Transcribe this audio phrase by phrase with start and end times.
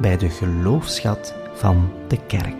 [0.00, 2.54] bij de geloofschat van de kerk.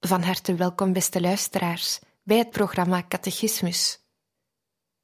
[0.00, 4.05] Van harte welkom, beste luisteraars, bij het programma Catechismus.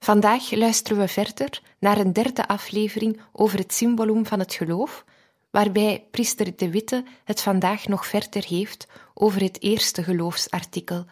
[0.02, 5.04] Vandaag luisteren we verder naar een derde aflevering over het symbolum van het geloof,
[5.50, 11.06] waarbij priester De Witte het vandaag nog verder heeft over het eerste geloofsartikel.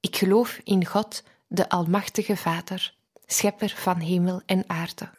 [0.00, 2.94] Ik geloof in God, de Almachtige Vader,
[3.26, 5.10] schepper van hemel en aarde.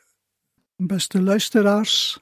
[0.75, 2.19] Beste luisteraars,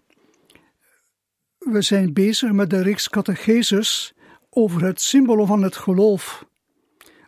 [1.57, 4.13] we zijn bezig met de reeks catecheses
[4.49, 6.45] over het symbool van het geloof,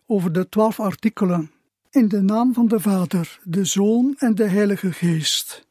[0.06, 1.55] over de twaalf artikelen.
[1.96, 5.68] In de naam van de Vader, de Zoon en de Heilige Geest.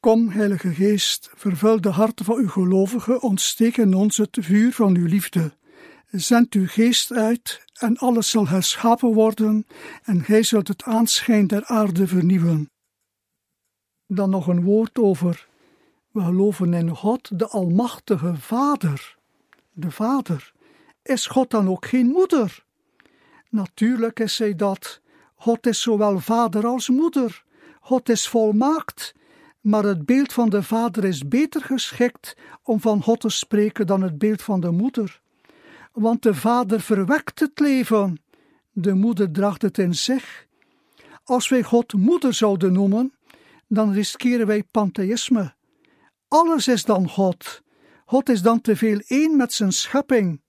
[0.00, 4.96] Kom, Heilige Geest, vervul de harten van uw gelovigen, ontsteek in ons het vuur van
[4.96, 5.52] uw liefde.
[6.10, 9.66] Zend uw geest uit en alles zal herschapen worden
[10.02, 12.70] en gij zult het aanschijn der aarde vernieuwen.
[14.06, 15.48] Dan nog een woord over.
[16.10, 19.16] We geloven in God, de Almachtige Vader.
[19.72, 20.52] De Vader.
[21.02, 22.64] Is God dan ook geen moeder?
[23.48, 25.01] Natuurlijk is zij dat.
[25.42, 27.44] God is zowel vader als moeder.
[27.80, 29.14] God is volmaakt,
[29.60, 34.02] maar het beeld van de vader is beter geschikt om van God te spreken dan
[34.02, 35.20] het beeld van de moeder.
[35.92, 38.22] Want de vader verwekt het leven,
[38.72, 40.46] de moeder draagt het in zich.
[41.24, 43.12] Als wij God moeder zouden noemen,
[43.68, 45.54] dan riskeren wij pantheïsme.
[46.28, 47.62] Alles is dan God.
[48.04, 50.40] God is dan te veel één met zijn schepping.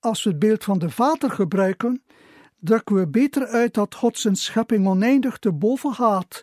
[0.00, 2.03] Als we het beeld van de Vader gebruiken,
[2.64, 6.42] drukken we beter uit dat God zijn schepping oneindig te boven gaat,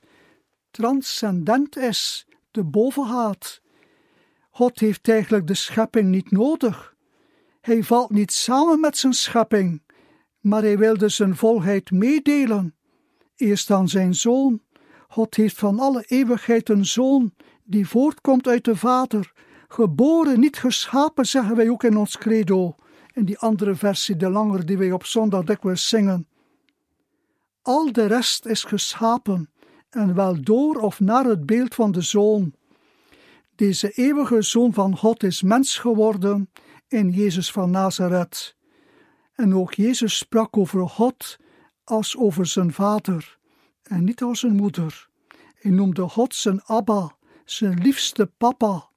[0.71, 3.61] transcendent is, te boven gaat.
[4.49, 6.95] God heeft eigenlijk de schepping niet nodig.
[7.61, 9.81] Hij valt niet samen met zijn schepping,
[10.39, 12.75] maar hij wilde zijn volheid meedelen.
[13.35, 14.61] Eerst aan zijn zoon.
[15.07, 17.33] God heeft van alle eeuwigheid een zoon
[17.63, 19.33] die voortkomt uit de Vader,
[19.67, 22.75] geboren, niet geschapen, zeggen wij ook in ons credo
[23.25, 26.27] die andere versie, de langere die wij op zondag dikwijls zingen.
[27.61, 29.49] Al de rest is geschapen
[29.89, 32.53] en wel door of naar het beeld van de Zoon.
[33.55, 36.49] Deze eeuwige Zoon van God is mens geworden
[36.87, 38.55] in Jezus van Nazareth.
[39.35, 41.37] En ook Jezus sprak over God
[41.83, 43.37] als over zijn vader
[43.83, 45.09] en niet als zijn moeder.
[45.55, 47.15] Hij noemde God zijn Abba,
[47.45, 48.89] zijn liefste papa.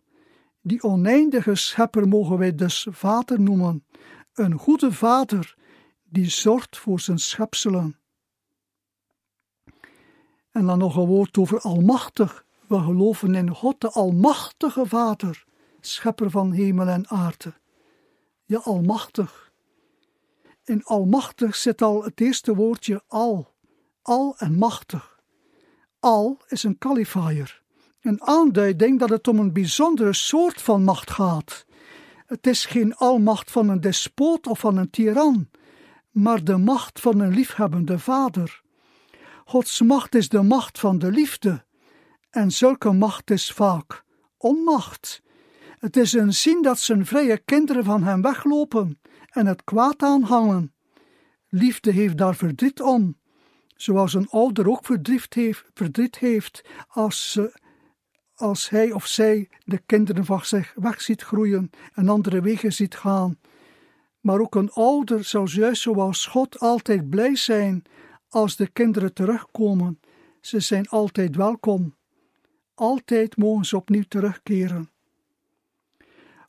[0.67, 3.85] Die oneindige schepper mogen wij dus vader noemen,
[4.35, 5.57] een goede vader
[6.03, 7.99] die zorgt voor zijn schepselen.
[10.51, 12.45] En dan nog een woord over almachtig.
[12.69, 15.45] We geloven in God, de almachtige Vader,
[15.81, 17.55] schepper van hemel en aarde.
[18.45, 19.53] Ja, almachtig.
[20.65, 23.55] In almachtig zit al het eerste woordje al,
[24.03, 25.21] al en machtig.
[26.01, 27.64] Al is een qualifier,
[28.05, 31.67] een aanduiding dat het om een bijzondere soort van macht gaat.
[32.27, 35.49] Het is geen almacht van een despoot of van een tiran,
[36.11, 38.63] maar de macht van een liefhebbende vader.
[39.45, 41.65] Gods macht is de macht van de liefde,
[42.31, 44.05] en zulke macht is vaak
[44.37, 45.23] onmacht.
[45.79, 49.01] Het is een zin dat zijn vrije kinderen van hem weglopen
[49.31, 50.75] en het kwaad aanhangen.
[51.49, 53.19] Liefde heeft daar verdriet om,
[53.77, 57.63] zoals een ouder ook verdriet heeft, verdriet heeft als ze
[58.35, 62.95] als hij of zij de kinderen van zich weg ziet groeien en andere wegen ziet
[62.95, 63.39] gaan.
[64.21, 67.83] Maar ook een ouder zou juist zoals God altijd blij zijn
[68.29, 70.01] als de kinderen terugkomen.
[70.41, 71.95] Ze zijn altijd welkom.
[72.75, 74.91] Altijd mogen ze opnieuw terugkeren.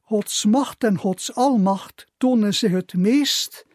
[0.02, 3.66] Gods macht en Gods almacht tonen zich het meest,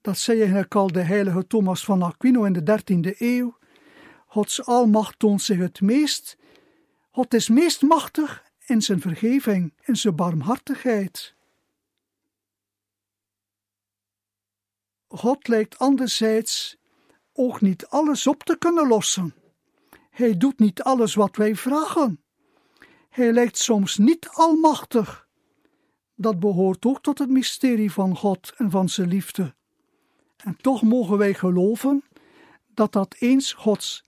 [0.00, 3.56] dat zei eigenlijk al de heilige Thomas van Aquino in de dertiende eeuw.
[4.26, 6.36] Gods almacht toont zich het meest
[7.16, 11.34] God is meest machtig in zijn vergeving, in zijn barmhartigheid.
[15.08, 16.76] God lijkt anderzijds
[17.32, 19.34] ook niet alles op te kunnen lossen.
[20.10, 22.22] Hij doet niet alles wat wij vragen.
[23.08, 25.28] Hij lijkt soms niet almachtig.
[26.14, 29.54] Dat behoort ook tot het mysterie van God en van zijn liefde.
[30.36, 32.04] En toch mogen wij geloven
[32.66, 34.05] dat dat eens Gods,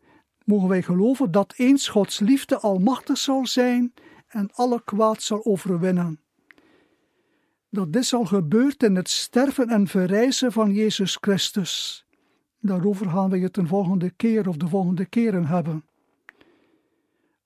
[0.49, 3.95] mogen wij geloven dat eens Gods liefde almachtig zal zijn
[4.29, 6.21] en alle kwaad zal overwinnen.
[7.71, 12.05] Dat dit zal gebeurd in het sterven en verrijzen van Jezus Christus.
[12.61, 15.85] Daarover gaan we het een volgende keer of de volgende keren hebben.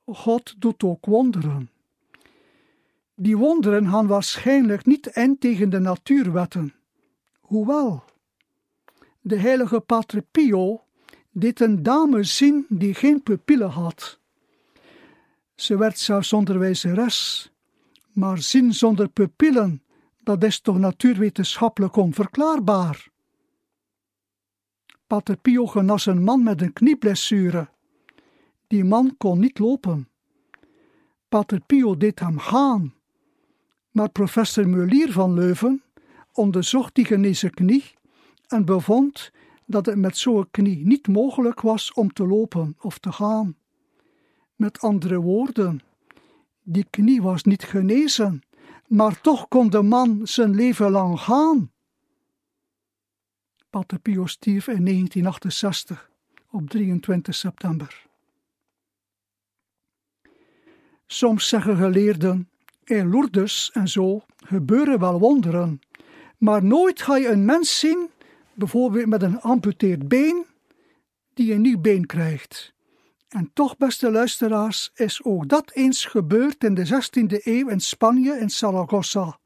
[0.05, 1.71] God doet ook wonderen.
[3.15, 6.75] Die wonderen gaan waarschijnlijk niet in tegen de natuurwetten.
[7.41, 8.05] Hoewel,
[9.21, 10.82] de heilige Pater Pio
[11.33, 14.19] deed een dame zien die geen pupillen had.
[15.55, 17.51] Ze werd zelfs onderwijzeres,
[18.13, 19.83] maar zien zonder pupillen,
[20.23, 23.11] dat is toch natuurwetenschappelijk onverklaarbaar.
[25.07, 27.69] Pater Pio genas een man met een knieblessure.
[28.67, 30.09] Die man kon niet lopen.
[31.29, 32.95] Pater Pio deed hem gaan.
[33.91, 35.83] Maar professor Meulier van Leuven
[36.33, 37.85] onderzocht die genezen knie
[38.47, 39.31] en bevond
[39.73, 43.57] dat het met zo'n knie niet mogelijk was om te lopen of te gaan.
[44.57, 45.81] Met andere woorden,
[46.63, 48.43] die knie was niet genezen,
[48.87, 51.71] maar toch kon de man zijn leven lang gaan.
[53.71, 56.11] Pater Pio stierf in 1968
[56.51, 58.07] op 23 september.
[61.07, 62.49] Soms zeggen geleerden,
[62.85, 65.81] in Lourdes en zo gebeuren wel wonderen,
[66.39, 68.11] maar nooit ga je een mens zien,
[68.55, 70.47] bijvoorbeeld met een amputeerd been,
[71.35, 72.75] die een nieuw been krijgt.
[73.29, 78.39] En toch, beste luisteraars, is ook dat eens gebeurd in de 16e eeuw in Spanje,
[78.39, 79.39] in Saragossa.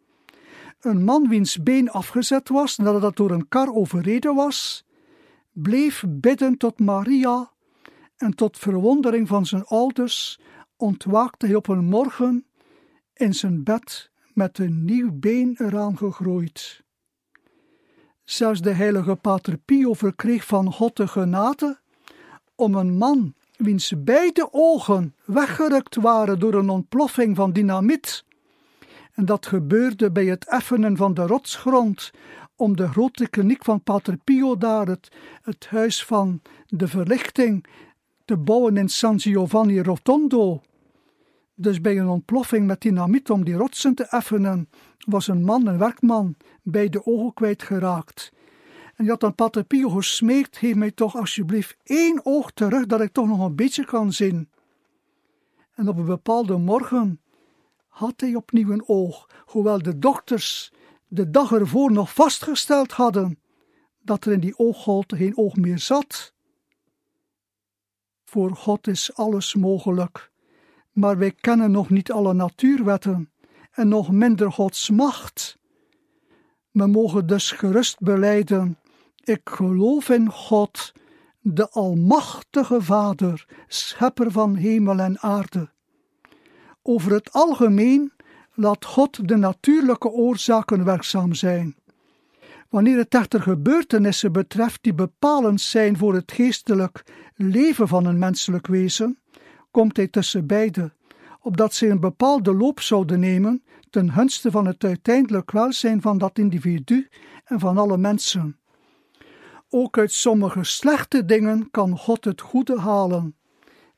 [0.81, 4.85] Een man wiens been afgezet was nadat dat door een kar overreden was,
[5.53, 7.53] bleef bidden tot Maria
[8.17, 10.41] en tot verwondering van zijn ouders
[10.77, 12.47] ontwaakte hij op een morgen
[13.13, 16.85] in zijn bed met een nieuw been eraan gegroeid.
[18.27, 21.79] Zelfs de heilige Pater Pio verkreeg van God de genade
[22.55, 28.25] om een man wiens beide ogen weggerukt waren door een ontploffing van dynamiet.
[29.13, 32.11] En dat gebeurde bij het effenen van de rotsgrond
[32.57, 35.09] om de grote kliniek van Pater Pio daar, het,
[35.43, 37.67] het huis van de verlichting,
[38.25, 40.63] te bouwen in San Giovanni Rotondo.
[41.59, 44.69] Dus bij een ontploffing met dynamiet om die rotsen te effenen,
[44.99, 48.33] was een man, een werkman, beide ogen kwijtgeraakt.
[48.95, 53.13] En die had Pater Pio gesmeekt, geef mij toch alsjeblieft één oog terug, dat ik
[53.13, 54.51] toch nog een beetje kan zien.
[55.75, 57.21] En op een bepaalde morgen
[57.89, 60.73] had hij opnieuw een oog, hoewel de dokters
[61.09, 63.39] de dag ervoor nog vastgesteld hadden
[64.03, 66.35] dat er in die oogholte geen oog meer zat.
[68.25, 70.31] Voor God is alles mogelijk,
[70.97, 73.31] maar wij kennen nog niet alle natuurwetten
[73.73, 75.59] en nog minder Gods macht.
[76.71, 78.79] We mogen dus gerust beleiden
[79.27, 80.93] ik geloof in God,
[81.41, 85.69] de Almachtige Vader, Schepper van hemel en aarde.
[86.83, 88.13] Over het algemeen
[88.55, 91.77] laat God de natuurlijke oorzaken werkzaam zijn.
[92.69, 97.05] Wanneer het echter gebeurtenissen betreft die bepalend zijn voor het geestelijk
[97.35, 99.19] leven van een menselijk wezen,
[99.71, 100.93] komt hij tussen beide,
[101.47, 106.39] opdat ze een bepaalde loop zouden nemen ten gunste van het uiteindelijk welzijn van dat
[106.39, 107.09] individu
[107.45, 108.59] en van alle mensen.
[109.69, 113.37] Ook uit sommige slechte dingen kan God het goede halen.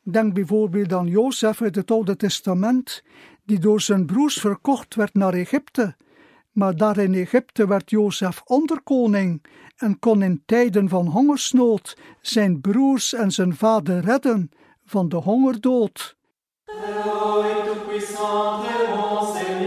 [0.03, 3.03] Denk bijvoorbeeld aan Jozef uit het Oude Testament,
[3.45, 5.97] die door zijn broers verkocht werd naar Egypte.
[6.53, 9.45] Maar daar in Egypte werd Jozef onderkoning
[9.77, 14.51] en kon in tijden van hongersnood zijn broers en zijn vader redden
[14.85, 16.18] van de hongerdood.
[16.69, 19.58] Deo et tout puissant, très bon Seigneur.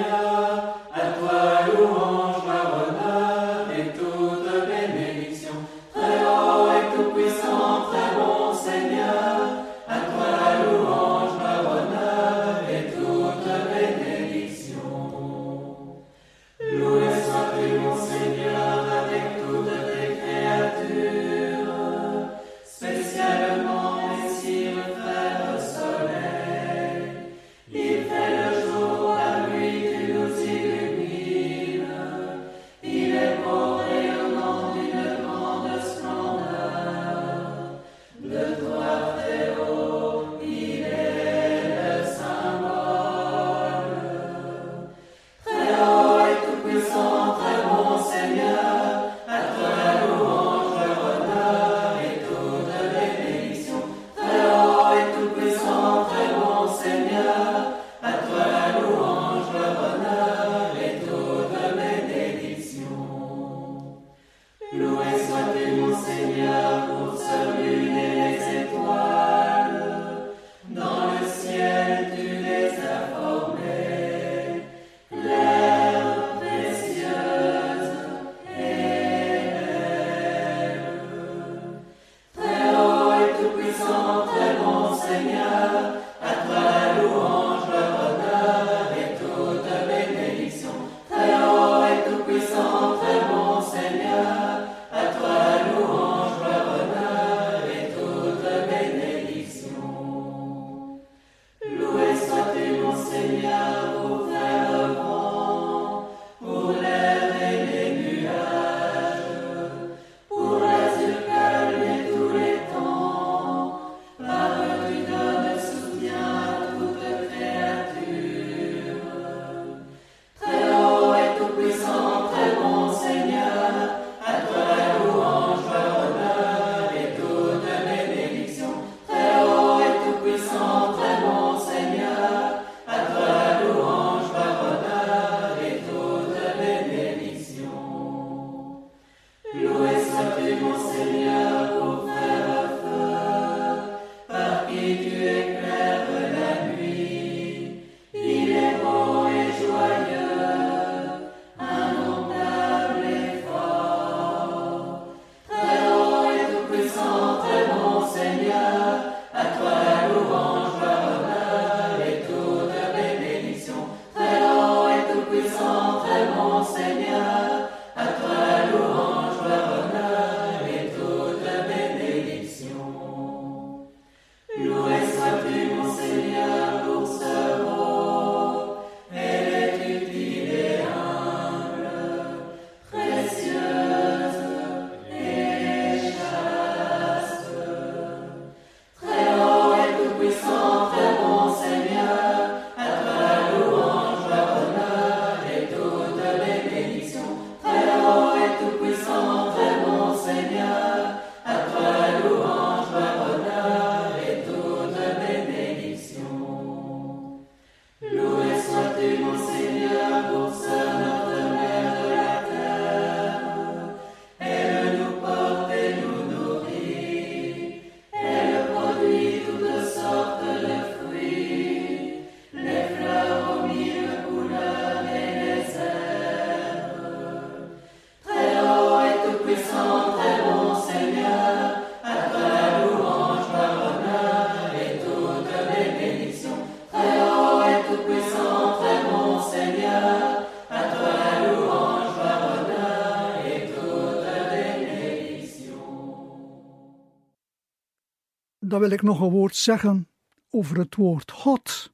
[248.81, 250.07] Wil ik nog een woord zeggen
[250.49, 251.91] over het woord God.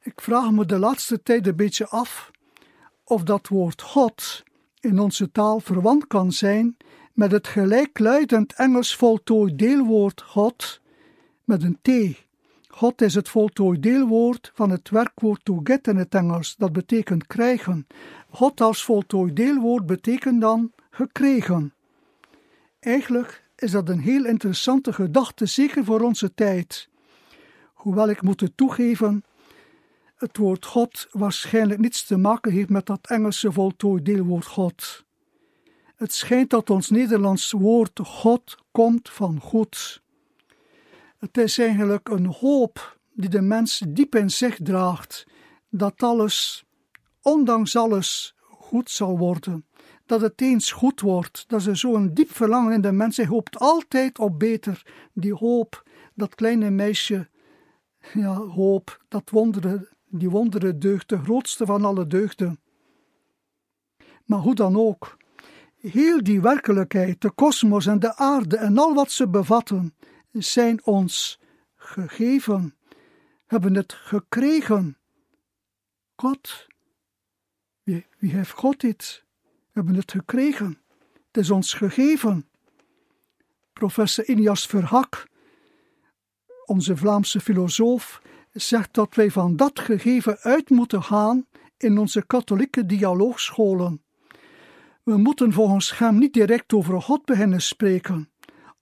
[0.00, 2.30] Ik vraag me de laatste tijd een beetje af
[3.04, 4.42] of dat woord God
[4.80, 6.76] in onze taal verwant kan zijn
[7.12, 10.80] met het gelijkluidend Engels voltooid deelwoord God
[11.44, 12.18] met een T.
[12.68, 17.26] God is het voltooid deelwoord van het werkwoord to get in het Engels, dat betekent
[17.26, 17.86] krijgen.
[18.30, 21.74] God als voltooid deelwoord betekent dan gekregen.
[22.80, 26.88] Eigenlijk is dat een heel interessante gedachte, zeker voor onze tijd.
[27.74, 29.24] Hoewel ik moet toegeven,
[30.14, 35.04] het woord God waarschijnlijk niets te maken heeft met dat Engelse voltooid deelwoord God.
[35.96, 40.02] Het schijnt dat ons Nederlands woord God komt van goed.
[41.18, 45.26] Het is eigenlijk een hoop die de mens diep in zich draagt,
[45.68, 46.64] dat alles,
[47.22, 49.64] ondanks alles, goed zal worden.
[50.10, 51.44] Dat het eens goed wordt.
[51.48, 53.16] Dat is zo'n diep verlangen in de mens.
[53.16, 54.82] Hij hoopt altijd op beter.
[55.12, 55.82] Die hoop,
[56.14, 57.28] dat kleine meisje,
[58.12, 62.60] ja, hoop, dat wonderen, die wonderen deugd, de grootste van alle deugden.
[64.24, 65.16] Maar hoe dan ook,
[65.76, 69.94] heel die werkelijkheid, de kosmos en de aarde en al wat ze bevatten,
[70.32, 71.40] zijn ons
[71.76, 72.76] gegeven,
[73.46, 74.98] hebben het gekregen.
[76.16, 76.66] God,
[77.82, 79.28] wie, wie heeft God dit?
[79.72, 80.78] Hebben het gekregen.
[81.26, 82.48] Het is ons gegeven.
[83.72, 85.28] Professor Inias Verhak,
[86.64, 88.22] onze Vlaamse filosoof,
[88.52, 91.46] zegt dat wij van dat gegeven uit moeten gaan
[91.76, 94.02] in onze katholieke dialoogscholen.
[95.02, 98.30] We moeten volgens hem niet direct over God beginnen spreken,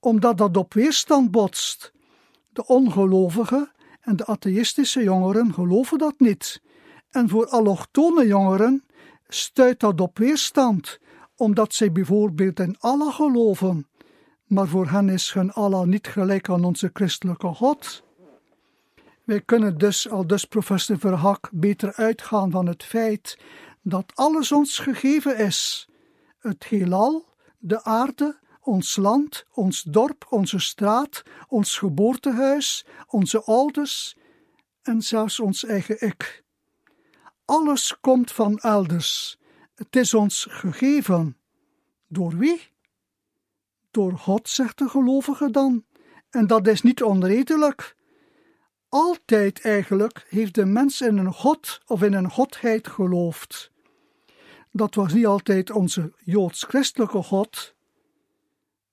[0.01, 1.93] omdat dat op weerstand botst.
[2.49, 6.63] De ongelovige en de atheïstische jongeren geloven dat niet.
[7.11, 8.85] En voor allochtone jongeren
[9.29, 10.99] stuit dat op weerstand,
[11.37, 13.87] omdat zij bijvoorbeeld in Allah geloven.
[14.45, 18.03] Maar voor hen is hun Allah niet gelijk aan onze christelijke God.
[19.25, 23.39] Wij kunnen dus, al dus professor Verhak, beter uitgaan van het feit
[23.83, 25.89] dat alles ons gegeven is.
[26.39, 27.27] Het heelal,
[27.59, 34.17] de aarde, ons land, ons dorp, onze straat, ons geboortehuis, onze ouders
[34.83, 36.45] en zelfs ons eigen ik.
[37.49, 39.39] Alles komt van elders.
[39.75, 41.37] Het is ons gegeven.
[42.07, 42.71] Door wie?
[43.91, 45.85] Door God, zegt de gelovige dan.
[46.31, 47.97] En dat is niet onredelijk.
[48.89, 53.71] Altijd eigenlijk heeft de mens in een God of in een godheid geloofd.
[54.71, 57.75] Dat was niet altijd onze joods-christelijke God,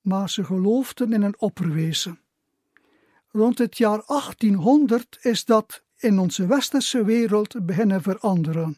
[0.01, 2.19] maar ze geloofden in een opperwezen.
[3.31, 8.77] Rond het jaar 1800 is dat in onze westerse wereld beginnen veranderen.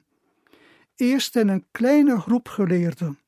[0.95, 3.19] Eerst in een kleine groep geleerden,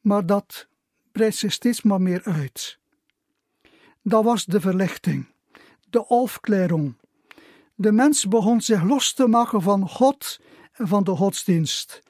[0.00, 0.68] maar dat
[1.12, 2.78] breidt zich steeds maar meer uit.
[4.02, 5.26] Dat was de verlichting,
[5.90, 6.94] de aufklärung.
[7.74, 10.40] De mens begon zich los te maken van God
[10.72, 12.02] en van de godsdienst.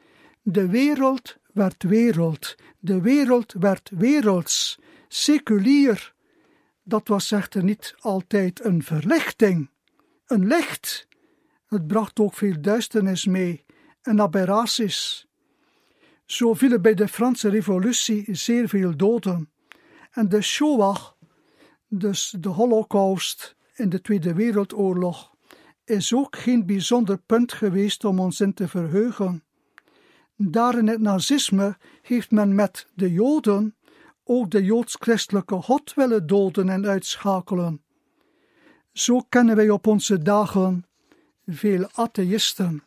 [0.42, 6.14] De wereld werd wereld, de wereld werd werelds, seculier.
[6.82, 9.69] Dat was echter niet altijd een verlichting,
[10.30, 11.08] een licht.
[11.66, 13.64] Het bracht ook veel duisternis mee
[14.02, 15.26] en aberraties.
[16.24, 19.50] Zo vielen bij de Franse Revolutie zeer veel doden.
[20.10, 21.06] En de Shoah,
[21.88, 25.34] dus de Holocaust in de Tweede Wereldoorlog,
[25.84, 29.44] is ook geen bijzonder punt geweest om ons in te verheugen.
[30.36, 33.76] Daar in het nazisme heeft men met de Joden
[34.24, 37.82] ook de joods-christelijke God willen doden en uitschakelen.
[38.92, 40.84] Zo kennen wij op onze dagen
[41.46, 42.82] veel atheïsten.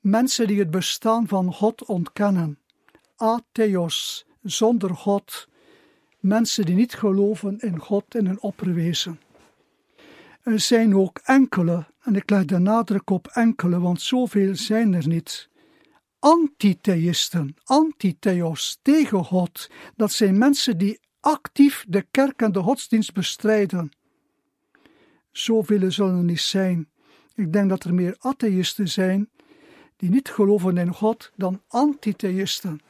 [0.00, 2.58] Mensen die het bestaan van God ontkennen.
[3.16, 5.48] Atheos, zonder God.
[6.20, 9.20] Mensen die niet geloven in God en een opperwezen.
[10.42, 15.08] Er zijn ook enkele, en ik leg de nadruk op enkele, want zoveel zijn er
[15.08, 15.48] niet.
[16.18, 19.70] Antitheïsten, antitheos, tegen God.
[19.96, 23.92] Dat zijn mensen die actief de kerk en de godsdienst bestrijden.
[25.32, 26.88] Zoveel zullen er niet zijn.
[27.34, 29.28] Ik denk dat er meer atheïsten zijn
[29.96, 32.80] die niet geloven in God dan antitheïsten.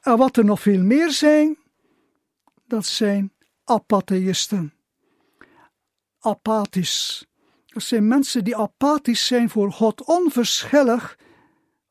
[0.00, 1.56] En wat er nog veel meer zijn,
[2.66, 3.32] dat zijn
[3.64, 4.72] apatheïsten.
[6.20, 7.26] Apathisch.
[7.66, 11.18] Dat zijn mensen die apathisch zijn voor God, onverschillig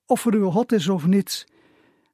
[0.05, 1.47] of er uw God is of niet.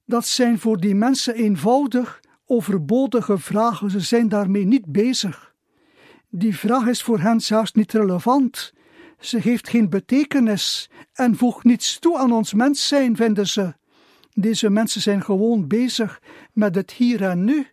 [0.06, 3.92] Dat zijn voor die mensen eenvoudig overbodige vragen.
[3.92, 5.51] Ze zijn daarmee niet bezig.
[6.34, 8.74] Die vraag is voor hen zelfs niet relevant.
[9.20, 13.74] Ze heeft geen betekenis en voegt niets toe aan ons mens zijn, vinden ze.
[14.34, 16.22] Deze mensen zijn gewoon bezig
[16.54, 17.68] met het hier en nu.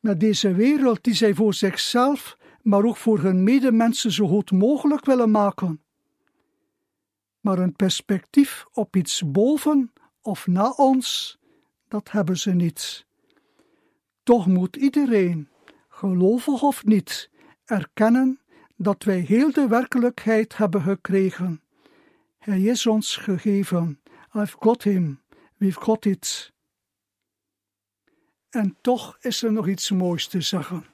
[0.00, 5.04] met deze wereld die zij voor zichzelf, maar ook voor hun medemensen zo goed mogelijk
[5.04, 5.82] willen maken.
[7.40, 11.38] Maar een perspectief op iets boven of na ons,
[11.88, 13.06] dat hebben ze niet.
[14.22, 15.48] Toch moet iedereen,
[15.96, 17.30] gelovig of niet,
[17.64, 18.40] erkennen
[18.76, 21.62] dat wij heel de werkelijkheid hebben gekregen.
[22.38, 24.00] Hij is ons gegeven.
[24.34, 25.20] I've got him.
[25.56, 26.52] We've got it.
[28.50, 30.84] En toch is er nog iets moois te zeggen.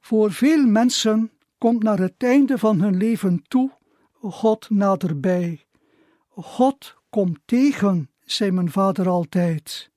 [0.00, 3.70] Voor veel mensen komt naar het einde van hun leven toe
[4.20, 5.66] God naderbij.
[6.28, 9.91] God komt tegen, zei mijn vader altijd.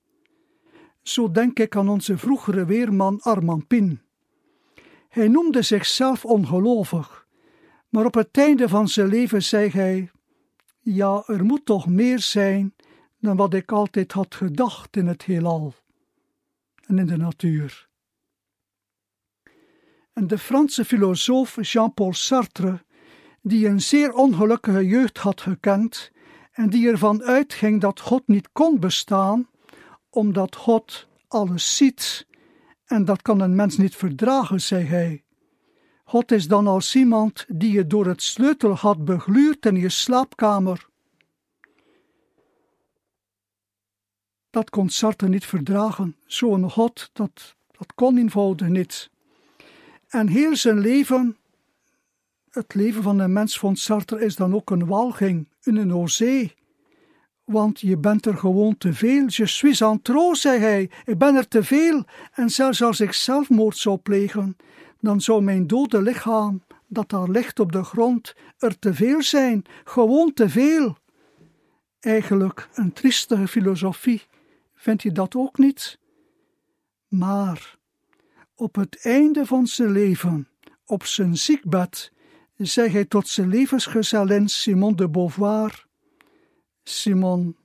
[1.07, 4.01] Zo denk ik aan onze vroegere weerman Armand Pin.
[5.09, 7.27] Hij noemde zichzelf ongelovig,
[7.89, 10.11] maar op het einde van zijn leven zei hij:
[10.79, 12.75] Ja, er moet toch meer zijn
[13.19, 15.73] dan wat ik altijd had gedacht in het heelal
[16.85, 17.87] en in de natuur.
[20.13, 22.85] En de Franse filosoof Jean-Paul Sartre,
[23.41, 26.11] die een zeer ongelukkige jeugd had gekend
[26.51, 29.49] en die ervan uitging dat God niet kon bestaan,
[30.15, 32.27] omdat God alles ziet
[32.85, 35.23] en dat kan een mens niet verdragen, zei hij.
[36.03, 40.87] God is dan als iemand die je door het sleutelgat begluurt in je slaapkamer.
[44.49, 46.15] Dat kon Sartre niet verdragen.
[46.25, 49.09] Zo'n God, dat, dat kon eenvoudig niet.
[50.07, 51.37] En heel zijn leven,
[52.49, 56.55] het leven van een mens vond Sartre, is dan ook een walging, een ozee.
[57.45, 59.23] Want je bent er gewoon te veel.
[59.27, 60.89] Je suis en trop, zei hij.
[61.05, 62.03] Ik ben er te veel.
[62.33, 64.57] En zelfs als ik zelfmoord zou plegen,
[64.99, 69.63] dan zou mijn dode lichaam, dat daar ligt op de grond, er te veel zijn.
[69.83, 70.97] Gewoon te veel.
[71.99, 74.21] Eigenlijk een triestige filosofie
[74.85, 75.99] Vind je dat ook niet?
[77.07, 77.77] Maar
[78.55, 80.47] op het einde van zijn leven,
[80.85, 82.11] op zijn ziekbed,
[82.57, 85.85] zei hij tot zijn levensgezellin Simone de Beauvoir:
[86.87, 87.57] Simon,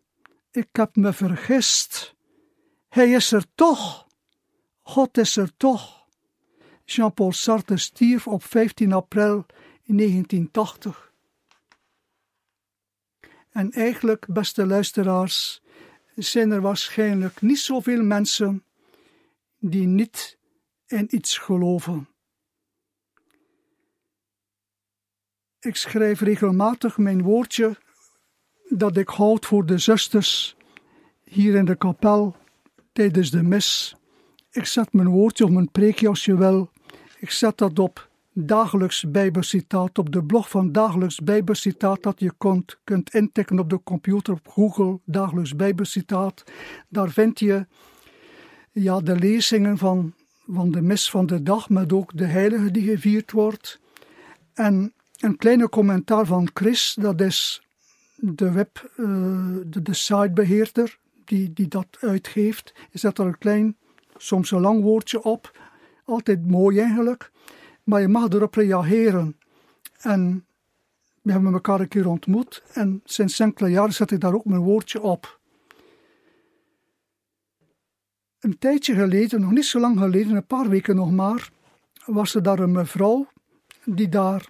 [0.50, 2.14] ik heb me vergist.
[2.88, 4.06] Hij is er toch.
[4.82, 6.06] God is er toch.
[6.84, 9.46] Jean-Paul Sartre stierf op 15 april
[9.84, 11.12] 1980.
[13.50, 15.62] En eigenlijk, beste luisteraars,
[16.14, 18.64] zijn er waarschijnlijk niet zoveel mensen
[19.58, 20.38] die niet
[20.86, 22.08] in iets geloven.
[25.60, 27.78] Ik schrijf regelmatig mijn woordje
[28.70, 30.56] dat ik houd voor de zusters
[31.24, 32.36] hier in de kapel
[32.92, 33.96] tijdens de mis.
[34.50, 36.70] Ik zet mijn woordje of mijn preekje als je wil.
[37.18, 42.78] Ik zet dat op dagelijks Bijbelcitaat op de blog van dagelijks Bijbelcitaat dat je kunt,
[42.84, 46.44] kunt intikken op de computer op Google, dagelijks Bijbelcitaat.
[46.88, 47.66] Daar vind je
[48.72, 50.14] ja, de lezingen van,
[50.46, 53.80] van de mis van de dag, met ook de heilige die gevierd wordt.
[54.54, 57.62] En een kleine commentaar van Chris, dat is
[58.20, 59.06] de web, uh,
[59.66, 62.74] de, de sitebeheerder die, die dat uitgeeft.
[62.92, 63.76] Zet er een klein,
[64.16, 65.58] soms een lang woordje op.
[66.04, 67.30] Altijd mooi eigenlijk
[67.90, 69.38] maar je mag erop reageren.
[69.98, 70.46] En
[71.22, 74.60] we hebben elkaar een keer ontmoet en sinds enkele jaren zet ik daar ook mijn
[74.60, 75.38] woordje op.
[78.40, 81.50] Een tijdje geleden, nog niet zo lang geleden, een paar weken nog maar,
[82.04, 83.28] was er daar een mevrouw
[83.84, 84.48] die daar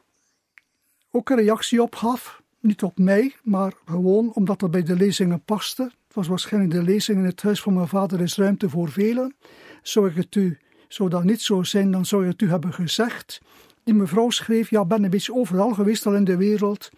[1.10, 2.39] ook een reactie op gaf.
[2.60, 5.82] Niet op mij, maar gewoon omdat het bij de lezingen paste.
[5.82, 9.34] Het was waarschijnlijk de lezing in het huis van mijn vader is ruimte voor velen.
[9.82, 10.58] Zou ik het u
[10.92, 13.40] zou dat niet zo zijn, dan zou je het u hebben gezegd.
[13.84, 16.90] Die mevrouw schreef, ja, ben een beetje overal geweest al in de wereld.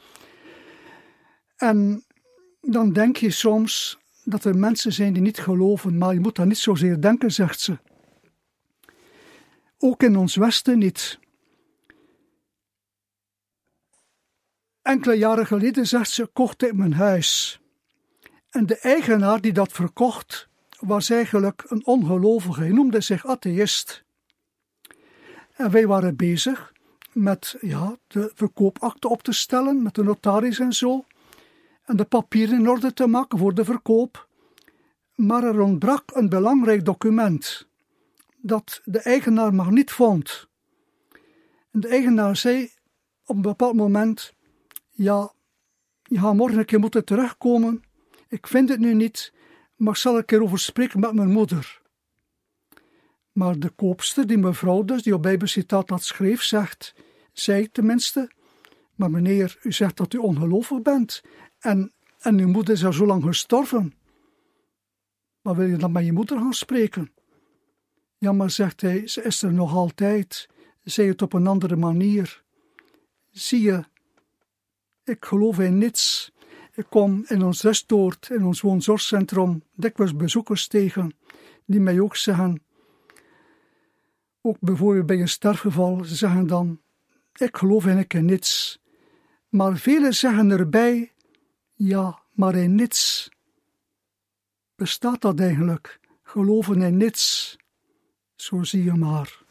[1.57, 2.05] En
[2.61, 6.47] dan denk je soms dat er mensen zijn die niet geloven, maar je moet dat
[6.47, 7.79] niet zozeer denken, zegt ze.
[9.79, 11.19] Ook in ons Westen niet.
[14.83, 17.61] Enkele jaren geleden, zegt ze, kocht ik mijn huis.
[18.51, 22.61] En de eigenaar die dat verkocht, was eigenlijk een ongelovige.
[22.61, 24.05] Hij noemde zich atheïst.
[25.53, 26.73] En wij waren bezig
[27.13, 31.05] met ja, de verkoopakte op te stellen, met de notaris en zo.
[31.85, 34.29] En de papieren in orde te maken voor de verkoop.
[35.15, 37.69] Maar er ontbrak een belangrijk document
[38.37, 40.49] dat de eigenaar maar niet vond.
[41.71, 42.71] En de eigenaar zei
[43.25, 44.35] op een bepaald moment:
[45.03, 45.33] Ja,
[46.03, 47.83] je gaat morgen een keer moeten terugkomen.
[48.29, 49.33] Ik vind het nu niet
[49.83, 51.81] maar zal ik erover spreken met mijn moeder.
[53.33, 56.95] Maar de koopster, die mevrouw dus, die op Bijbelcitaat dat schreef, zegt,
[57.33, 58.31] zei tenminste,
[58.95, 61.23] maar meneer, u zegt dat u ongelovig bent
[61.59, 63.95] en, en uw moeder is al zo lang gestorven.
[65.41, 67.13] Maar wil je dan met je moeder gaan spreken?
[68.19, 70.49] Ja, maar zegt hij, ze is er nog altijd.
[70.83, 72.43] Zij het op een andere manier.
[73.31, 73.85] Zie je,
[75.05, 76.33] ik geloof in niets.
[76.75, 81.17] Ik kom in ons restoort, in ons woonzorgcentrum, dikwijls bezoekers tegen,
[81.65, 82.63] die mij ook zeggen,
[84.41, 86.81] ook bijvoorbeeld bij een sterfgeval, ze zeggen dan,
[87.35, 88.81] ik geloof in ik in niets.
[89.49, 91.13] Maar velen zeggen erbij,
[91.75, 93.31] ja, maar in niets.
[94.75, 96.01] Bestaat dat eigenlijk?
[96.23, 97.57] Geloven in niets?
[98.35, 99.42] Zo zie je maar.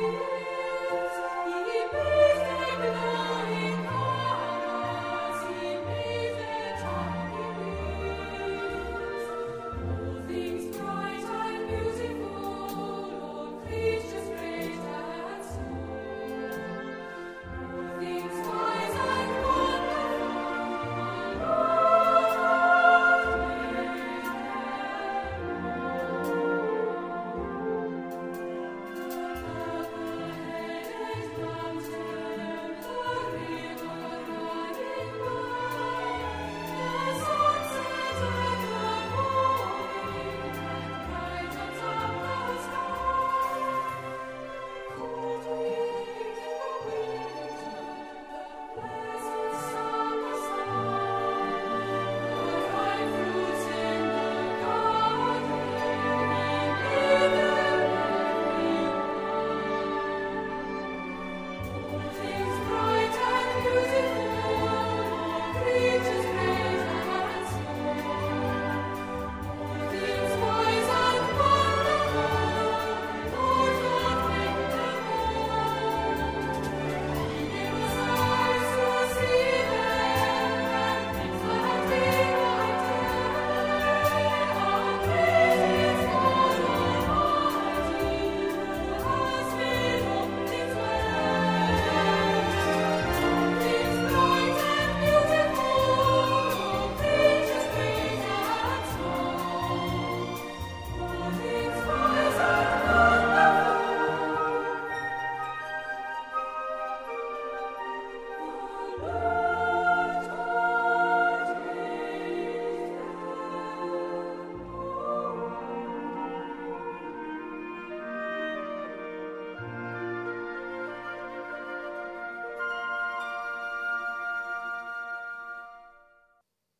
[0.00, 0.37] Bye.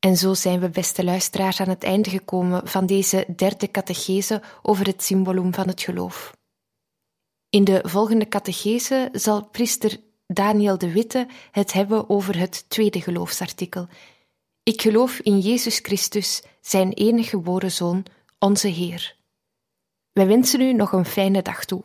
[0.09, 4.87] En zo zijn we, beste luisteraars, aan het einde gekomen van deze derde catechese over
[4.87, 6.37] het symbolum van het geloof.
[7.51, 13.87] In de volgende catechese zal priester Daniel de Witte het hebben over het tweede geloofsartikel.
[14.63, 18.05] Ik geloof in Jezus Christus, zijn enige geboren Zoon,
[18.39, 19.17] onze Heer.
[20.13, 21.83] Wij wensen u nog een fijne dag toe.